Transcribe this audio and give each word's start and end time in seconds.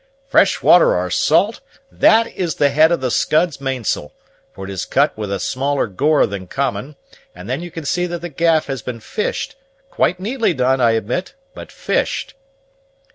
"Fresh 0.25 0.63
water 0.63 0.97
or 0.97 1.11
salt, 1.11 1.59
that 1.91 2.25
is 2.35 2.55
the 2.55 2.71
head 2.71 2.91
of 2.91 3.01
the 3.01 3.11
Scud's 3.11 3.61
mainsail, 3.61 4.11
for 4.51 4.63
it 4.65 4.71
is 4.71 4.83
cut 4.83 5.15
with 5.15 5.31
a 5.31 5.39
smaller 5.39 5.85
gore 5.85 6.25
than 6.25 6.47
common; 6.47 6.95
and 7.35 7.47
then 7.47 7.61
you 7.61 7.69
can 7.69 7.85
see 7.85 8.07
that 8.07 8.21
the 8.21 8.27
gaff 8.29 8.65
has 8.65 8.81
been 8.81 8.99
fished 8.99 9.55
quite 9.91 10.19
neatly 10.19 10.55
done, 10.55 10.81
I 10.81 10.93
admit, 10.93 11.35
but 11.53 11.71
fished." 11.71 12.33